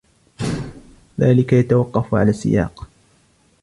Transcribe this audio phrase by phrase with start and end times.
[1.19, 2.87] ذلك يتوقف على السياق.